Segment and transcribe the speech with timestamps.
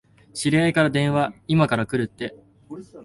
[0.33, 2.35] 知り合いから電話、いまから来るって。